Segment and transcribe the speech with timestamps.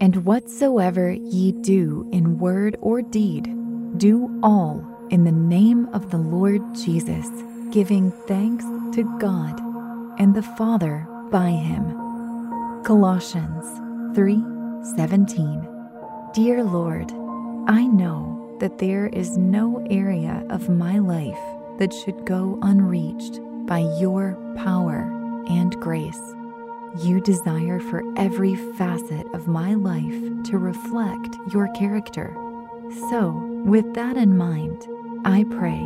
[0.00, 3.44] And whatsoever ye do in word or deed,
[3.96, 7.28] do all in the name of the Lord Jesus,
[7.70, 8.64] giving thanks
[8.94, 9.58] to God
[10.18, 11.84] and the Father by him.
[12.84, 13.64] Colossians
[14.14, 15.66] 3:17.
[16.34, 17.10] Dear Lord,
[17.66, 21.40] I know that there is no area of my life
[21.78, 25.10] that should go unreached by your power
[25.48, 26.34] and grace.
[26.98, 32.34] You desire for every facet of my life to reflect your character.
[33.10, 33.32] So,
[33.66, 34.88] with that in mind,
[35.24, 35.82] I pray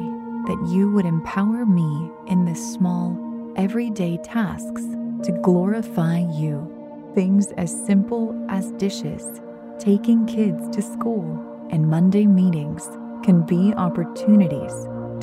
[0.47, 3.19] that you would empower me in the small,
[3.57, 4.83] everyday tasks
[5.25, 6.71] to glorify you.
[7.15, 9.41] Things as simple as dishes,
[9.81, 12.89] taking kids to school, and Monday meetings
[13.25, 14.75] can be opportunities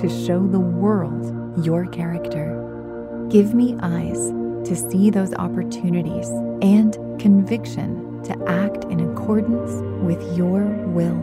[0.01, 3.27] to show the world your character.
[3.29, 4.33] Give me eyes
[4.67, 6.27] to see those opportunities
[6.61, 9.71] and conviction to act in accordance
[10.03, 11.15] with your will.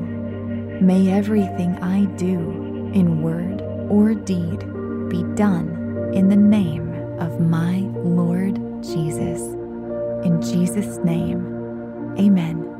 [0.80, 2.38] May everything I do
[2.94, 3.60] in word
[3.90, 4.60] or deed
[5.10, 9.40] be done in the name of my Lord Jesus.
[10.24, 11.44] In Jesus' name,
[12.18, 12.73] amen.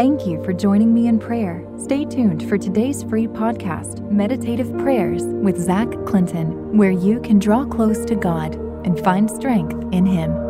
[0.00, 1.62] Thank you for joining me in prayer.
[1.76, 7.66] Stay tuned for today's free podcast, Meditative Prayers with Zach Clinton, where you can draw
[7.66, 8.54] close to God
[8.86, 10.49] and find strength in Him.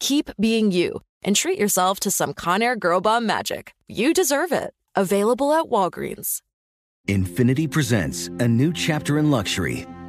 [0.00, 3.74] keep being you and treat yourself to some Conair Girl Bomb magic.
[3.88, 4.72] You deserve it.
[4.94, 6.40] Available at Walgreens.
[7.08, 9.86] Infiniti presents a new chapter in luxury,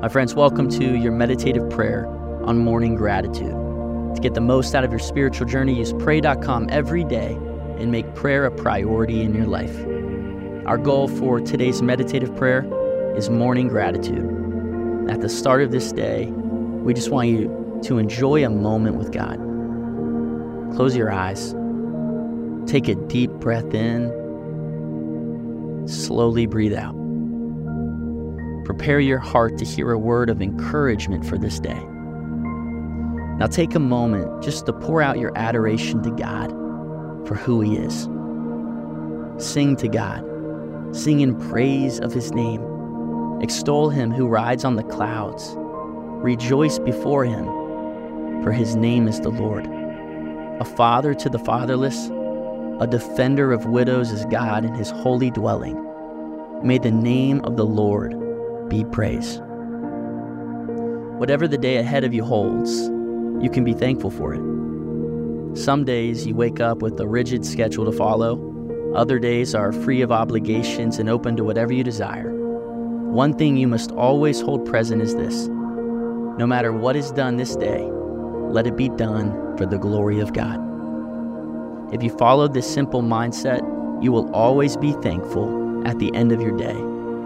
[0.00, 2.06] My friends, welcome to your meditative prayer
[2.46, 3.50] on morning gratitude.
[3.50, 7.34] To get the most out of your spiritual journey, use pray.com every day
[7.76, 9.76] and make prayer a priority in your life.
[10.66, 12.64] Our goal for today's meditative prayer
[13.14, 15.10] is morning gratitude.
[15.10, 19.12] At the start of this day, we just want you to enjoy a moment with
[19.12, 19.36] God.
[20.76, 21.54] Close your eyes.
[22.66, 24.08] Take a deep breath in.
[25.86, 26.99] Slowly breathe out.
[28.70, 31.82] Prepare your heart to hear a word of encouragement for this day.
[33.36, 36.50] Now take a moment just to pour out your adoration to God
[37.26, 38.02] for who He is.
[39.44, 40.24] Sing to God.
[40.94, 42.62] Sing in praise of His name.
[43.42, 45.52] Extol Him who rides on the clouds.
[45.56, 47.46] Rejoice before Him,
[48.44, 49.66] for His name is the Lord.
[50.60, 52.08] A father to the fatherless,
[52.78, 55.74] a defender of widows is God in His holy dwelling.
[56.62, 58.29] May the name of the Lord
[58.70, 59.42] be praised.
[61.18, 62.88] Whatever the day ahead of you holds,
[63.44, 65.58] you can be thankful for it.
[65.58, 68.46] Some days you wake up with a rigid schedule to follow,
[68.94, 72.32] other days are free of obligations and open to whatever you desire.
[72.32, 75.48] One thing you must always hold present is this
[76.38, 77.82] no matter what is done this day,
[78.48, 80.58] let it be done for the glory of God.
[81.92, 83.60] If you follow this simple mindset,
[84.02, 86.76] you will always be thankful at the end of your day,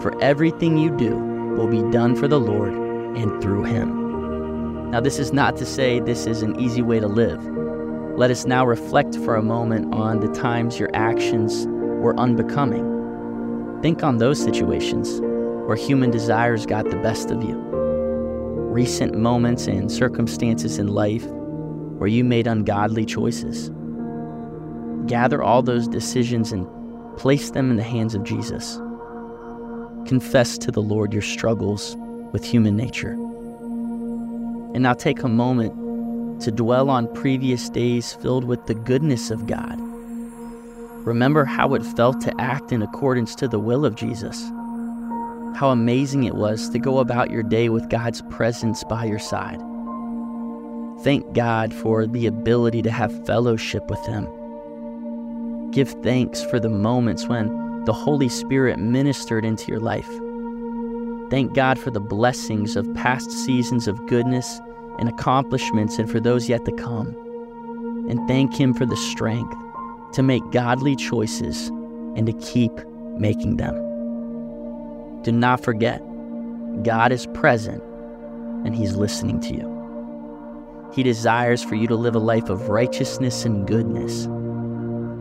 [0.01, 4.91] for everything you do will be done for the Lord and through Him.
[4.91, 7.45] Now, this is not to say this is an easy way to live.
[8.17, 11.67] Let us now reflect for a moment on the times your actions
[12.01, 13.81] were unbecoming.
[13.83, 15.21] Think on those situations
[15.67, 17.57] where human desires got the best of you.
[17.57, 21.27] Recent moments and circumstances in life
[21.99, 23.71] where you made ungodly choices.
[25.07, 26.69] Gather all those decisions and
[27.17, 28.79] place them in the hands of Jesus.
[30.07, 31.97] Confess to the Lord your struggles
[32.33, 33.13] with human nature.
[34.75, 39.47] And now take a moment to dwell on previous days filled with the goodness of
[39.47, 39.79] God.
[41.07, 44.43] Remember how it felt to act in accordance to the will of Jesus.
[45.57, 49.61] How amazing it was to go about your day with God's presence by your side.
[51.03, 54.29] Thank God for the ability to have fellowship with Him.
[55.71, 60.09] Give thanks for the moments when the Holy Spirit ministered into your life.
[61.31, 64.61] Thank God for the blessings of past seasons of goodness
[64.99, 67.09] and accomplishments and for those yet to come.
[68.09, 69.55] And thank Him for the strength
[70.13, 71.69] to make godly choices
[72.17, 72.73] and to keep
[73.19, 73.75] making them.
[75.23, 76.01] Do not forget,
[76.83, 77.83] God is present
[78.65, 80.91] and He's listening to you.
[80.95, 84.29] He desires for you to live a life of righteousness and goodness.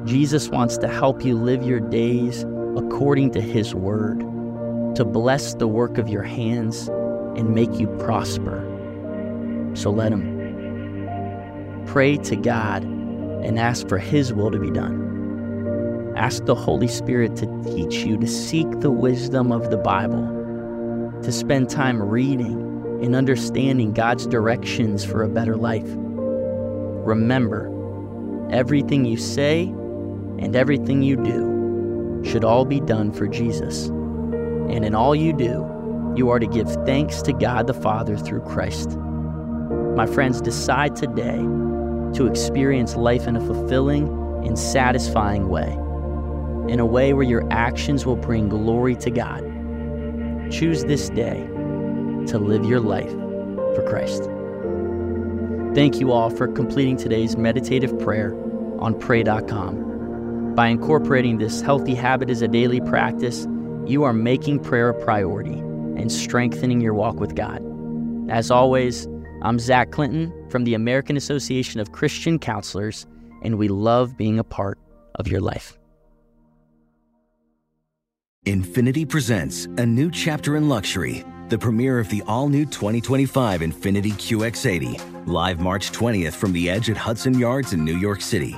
[0.05, 2.43] Jesus wants to help you live your days
[2.75, 4.19] according to His word,
[4.95, 6.89] to bless the work of your hands
[7.37, 8.61] and make you prosper.
[9.75, 11.83] So let Him.
[11.85, 16.13] Pray to God and ask for His will to be done.
[16.17, 20.27] Ask the Holy Spirit to teach you to seek the wisdom of the Bible,
[21.23, 25.87] to spend time reading and understanding God's directions for a better life.
[25.87, 27.69] Remember,
[28.51, 29.73] everything you say
[30.43, 33.87] and everything you do should all be done for Jesus.
[33.87, 38.41] And in all you do, you are to give thanks to God the Father through
[38.41, 38.97] Christ.
[39.95, 41.37] My friends, decide today
[42.17, 44.07] to experience life in a fulfilling
[44.45, 45.71] and satisfying way,
[46.71, 49.41] in a way where your actions will bring glory to God.
[50.51, 51.47] Choose this day
[52.27, 53.11] to live your life
[53.75, 54.29] for Christ.
[55.73, 58.33] Thank you all for completing today's meditative prayer
[58.79, 59.92] on pray.com.
[60.55, 63.47] By incorporating this healthy habit as a daily practice,
[63.87, 67.59] you are making prayer a priority and strengthening your walk with God.
[68.29, 69.07] As always,
[69.41, 73.07] I'm Zach Clinton from the American Association of Christian Counselors,
[73.41, 74.77] and we love being a part
[75.15, 75.75] of your life.
[78.45, 81.23] Infiniti presents a new chapter in luxury
[81.53, 86.89] the premiere of the all new 2025 Infiniti QX80, live March 20th from the edge
[86.89, 88.57] at Hudson Yards in New York City,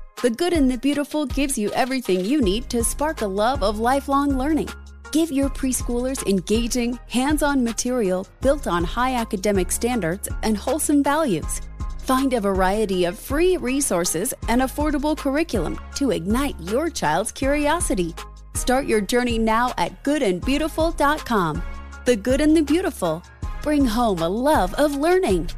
[0.17, 3.79] The Good and the Beautiful gives you everything you need to spark a love of
[3.79, 4.69] lifelong learning.
[5.11, 11.61] Give your preschoolers engaging, hands on material built on high academic standards and wholesome values.
[11.99, 18.13] Find a variety of free resources and affordable curriculum to ignite your child's curiosity.
[18.53, 21.63] Start your journey now at goodandbeautiful.com.
[22.05, 23.23] The Good and the Beautiful.
[23.63, 25.49] Bring home a love of learning.